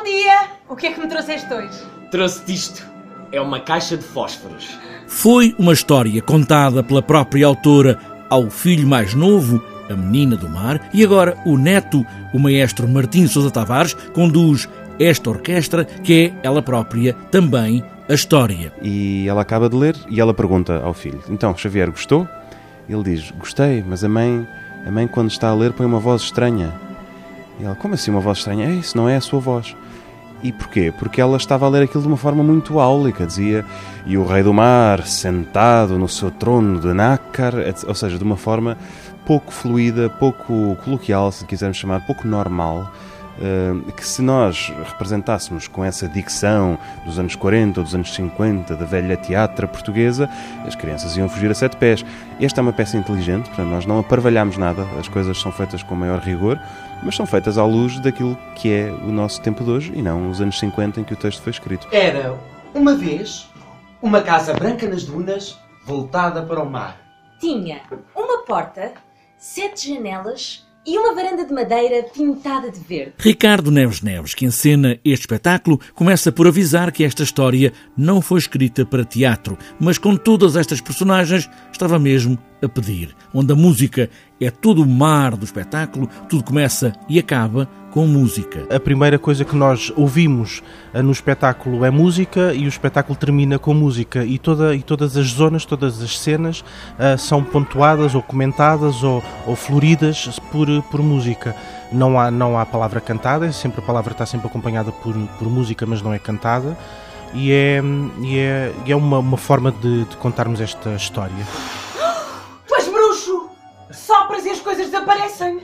[0.00, 0.48] Bom dia!
[0.66, 1.78] O que é que me trouxeste hoje?
[2.10, 2.86] Trouxe-te isto.
[3.30, 4.78] É uma caixa de fósforos.
[5.06, 7.98] Foi uma história contada pela própria autora
[8.30, 12.02] ao filho mais novo, a menina do mar, e agora o neto,
[12.32, 14.66] o maestro Martim Sousa Tavares, conduz
[14.98, 18.72] esta orquestra que é ela própria também a história.
[18.80, 22.26] E ela acaba de ler e ela pergunta ao filho: Então, Xavier, gostou?
[22.88, 24.48] Ele diz: Gostei, mas a mãe,
[24.86, 26.72] a mãe quando está a ler põe uma voz estranha.
[27.60, 28.66] E ela: Como assim uma voz estranha?
[28.66, 29.76] É, isso não é a sua voz.
[30.42, 30.92] E porquê?
[30.98, 33.64] Porque ela estava a ler aquilo de uma forma muito áulica, dizia,
[34.06, 37.52] e o rei do mar, sentado no seu trono de nácar,
[37.86, 38.76] ou seja, de uma forma
[39.26, 42.90] pouco fluida, pouco coloquial, se quisermos chamar, pouco normal,
[43.96, 48.84] que se nós representássemos com essa dicção dos anos 40 ou dos anos 50 da
[48.84, 50.28] velha teatra portuguesa,
[50.66, 52.04] as crianças iam fugir a sete pés.
[52.40, 55.94] Esta é uma peça inteligente, portanto, nós não aparvalhamos nada, as coisas são feitas com
[55.94, 56.60] maior rigor,
[57.02, 60.30] mas são feitas à luz daquilo que é o nosso tempo de hoje e não
[60.30, 61.88] os anos 50 em que o texto foi escrito.
[61.90, 62.38] Era,
[62.74, 63.48] uma vez,
[64.02, 66.96] uma casa branca nas dunas, voltada para o mar.
[67.40, 67.80] Tinha
[68.14, 68.92] uma porta,
[69.38, 73.12] sete janelas e uma varanda de madeira pintada de verde.
[73.18, 78.38] Ricardo Neves Neves, que encena este espetáculo, começa por avisar que esta história não foi
[78.38, 84.10] escrita para teatro, mas com todas estas personagens estava mesmo a pedir, onde a música
[84.40, 88.66] é todo o mar do espetáculo, tudo começa e acaba com música.
[88.74, 90.62] A primeira coisa que nós ouvimos
[90.94, 95.16] eh, no espetáculo é música e o espetáculo termina com música e, toda, e todas
[95.16, 101.02] as zonas, todas as cenas uh, são pontuadas ou comentadas ou, ou floridas por, por
[101.02, 101.54] música.
[101.92, 105.50] Não há, não há palavra cantada, é sempre a palavra está sempre acompanhada por, por
[105.50, 106.78] música, mas não é cantada.
[107.34, 107.80] E é,
[108.22, 111.44] e é, e é uma, uma forma de, de contarmos esta história.
[114.60, 115.60] E as coisas desaparecem.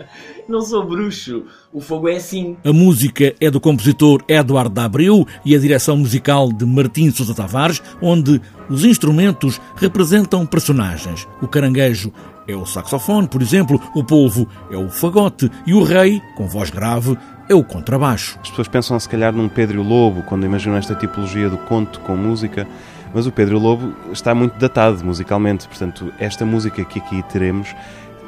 [0.48, 1.44] Não sou bruxo.
[1.70, 2.56] O fogo é assim.
[2.64, 7.34] A música é do compositor Eduardo da Abreu e a direção musical de Martim Sousa
[7.34, 11.28] Tavares, onde os instrumentos representam personagens.
[11.42, 12.10] O caranguejo
[12.48, 16.70] é o saxofone, por exemplo, o polvo é o fagote e o rei, com voz
[16.70, 17.18] grave,
[17.50, 18.38] é o contrabaixo.
[18.40, 22.16] As pessoas pensam se calhar num Pedro Lobo quando imaginam esta tipologia do conto com
[22.16, 22.66] música,
[23.12, 27.74] mas o Pedro Lobo está muito datado musicalmente, portanto, esta música que aqui teremos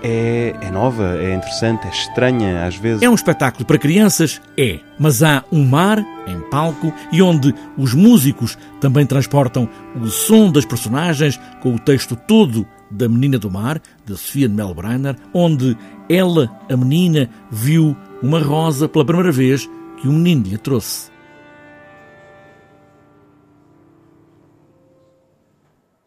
[0.02, 3.02] é, é nova, é interessante, é estranha às vezes.
[3.02, 4.40] É um espetáculo para crianças?
[4.56, 4.80] É.
[4.98, 9.68] Mas há um mar em palco e onde os músicos também transportam
[10.00, 14.54] o som das personagens com o texto todo da Menina do Mar, de Sofia de
[14.54, 15.76] Melbrenner, onde
[16.08, 19.68] ela, a menina, viu uma rosa pela primeira vez
[20.00, 21.10] que o menino lhe trouxe.